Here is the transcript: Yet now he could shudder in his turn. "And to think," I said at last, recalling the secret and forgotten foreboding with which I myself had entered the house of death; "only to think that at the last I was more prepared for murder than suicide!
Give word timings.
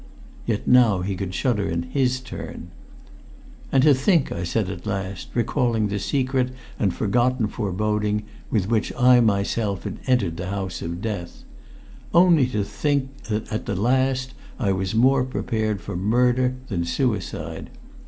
Yet 0.47 0.67
now 0.67 1.01
he 1.01 1.15
could 1.15 1.35
shudder 1.35 1.69
in 1.69 1.83
his 1.83 2.19
turn. 2.21 2.71
"And 3.71 3.83
to 3.83 3.93
think," 3.93 4.31
I 4.31 4.43
said 4.43 4.67
at 4.67 4.87
last, 4.87 5.29
recalling 5.35 5.89
the 5.89 5.99
secret 5.99 6.49
and 6.79 6.91
forgotten 6.91 7.45
foreboding 7.45 8.23
with 8.49 8.67
which 8.67 8.91
I 8.97 9.19
myself 9.19 9.83
had 9.83 9.99
entered 10.07 10.37
the 10.37 10.47
house 10.47 10.81
of 10.81 11.03
death; 11.03 11.43
"only 12.15 12.47
to 12.47 12.63
think 12.63 13.25
that 13.25 13.53
at 13.53 13.67
the 13.67 13.75
last 13.75 14.33
I 14.57 14.71
was 14.71 14.95
more 14.95 15.23
prepared 15.23 15.81
for 15.81 15.95
murder 15.95 16.55
than 16.69 16.83
suicide! 16.83 17.69